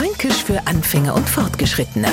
Fränkisch 0.00 0.42
für 0.44 0.66
Anfänger 0.66 1.14
und 1.14 1.28
Fortgeschrittene. 1.28 2.08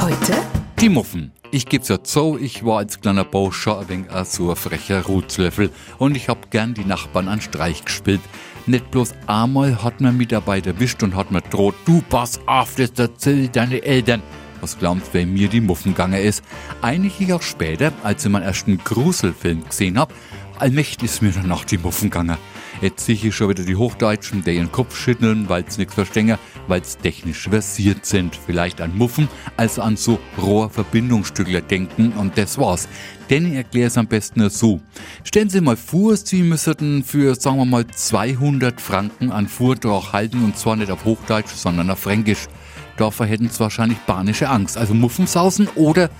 Heute 0.00 0.34
Die 0.80 0.88
Muffen. 0.88 1.30
Ich 1.52 1.66
geb's 1.66 1.86
ja 1.86 2.02
zu, 2.02 2.36
ich 2.36 2.64
war 2.64 2.78
als 2.78 3.00
kleiner 3.00 3.22
Bau 3.22 3.52
schon 3.52 3.78
ein 3.78 3.88
wenig 3.88 4.06
so 4.24 4.50
ein 4.50 4.56
frecher 4.56 5.04
Rutzlöffel 5.04 5.70
und 5.98 6.16
ich 6.16 6.28
hab 6.28 6.50
gern 6.50 6.74
die 6.74 6.84
Nachbarn 6.84 7.28
an 7.28 7.40
Streich 7.40 7.84
gespielt. 7.84 8.20
Nicht 8.66 8.90
bloß 8.90 9.14
einmal 9.28 9.84
hat 9.84 10.00
mich 10.00 10.26
dabei 10.26 10.58
erwischt 10.58 11.04
und 11.04 11.14
hat 11.14 11.30
mir 11.30 11.42
droht, 11.42 11.76
du 11.84 12.02
pass 12.08 12.40
auf, 12.46 12.74
das 12.74 12.90
erzähl 12.96 13.46
deine 13.46 13.84
Eltern. 13.84 14.20
Was 14.60 14.76
glaubt, 14.76 15.02
wer 15.12 15.24
mir 15.24 15.46
die 15.46 15.60
Muffen 15.60 15.92
gegangen 15.92 16.20
ist? 16.20 16.42
Einige 16.82 17.22
Jahre 17.22 17.42
später, 17.44 17.92
als 18.02 18.24
ich 18.24 18.32
meinen 18.32 18.42
ersten 18.42 18.78
Gruselfilm 18.78 19.64
gesehen 19.64 19.96
hab, 19.96 20.12
allmächtig 20.60 21.04
ist 21.04 21.22
mir 21.22 21.32
danach 21.32 21.64
die 21.64 21.78
Muffen 21.78 22.10
gegangen. 22.10 22.36
Jetzt 22.80 23.06
sehe 23.06 23.14
ich 23.14 23.34
schon 23.34 23.48
wieder 23.48 23.64
die 23.64 23.76
Hochdeutschen, 23.76 24.44
die 24.44 24.52
ihren 24.52 24.70
Kopf 24.70 24.96
schütteln, 24.96 25.48
weil 25.48 25.64
sie 25.68 25.80
nichts 25.80 25.94
verstehen, 25.94 26.38
weil 26.68 26.84
sie 26.84 26.98
technisch 26.98 27.48
versiert 27.48 28.06
sind. 28.06 28.36
Vielleicht 28.46 28.80
an 28.80 28.96
Muffen, 28.96 29.28
also 29.56 29.82
an 29.82 29.96
so 29.96 30.18
Rohrverbindungsstückler 30.40 31.60
denken 31.60 32.12
und 32.12 32.38
das 32.38 32.58
war's. 32.58 32.88
Denn 33.30 33.46
ich 33.46 33.54
erkläre 33.54 33.88
es 33.88 33.98
am 33.98 34.06
besten 34.06 34.48
so. 34.48 34.80
Stellen 35.24 35.50
Sie 35.50 35.60
mal 35.60 35.76
vor, 35.76 36.16
Sie 36.16 36.42
müssten 36.42 37.02
für, 37.02 37.34
sagen 37.34 37.58
wir 37.58 37.64
mal, 37.64 37.86
200 37.86 38.80
Franken 38.80 39.32
an 39.32 39.48
Vortrag 39.48 40.12
halten 40.12 40.44
und 40.44 40.56
zwar 40.56 40.76
nicht 40.76 40.90
auf 40.90 41.04
Hochdeutsch, 41.04 41.54
sondern 41.54 41.90
auf 41.90 41.98
Fränkisch. 41.98 42.46
Dafür 42.96 43.26
hätten 43.26 43.48
Sie 43.48 43.60
wahrscheinlich 43.60 43.98
panische 44.06 44.48
Angst. 44.48 44.76
Also 44.76 44.94
Muffensausen 44.94 45.68
oder 45.74 46.10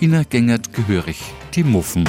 Ihnen 0.00 0.24
gängert 0.28 0.72
gehörig 0.72 1.18
die 1.54 1.64
Muffen. 1.64 2.08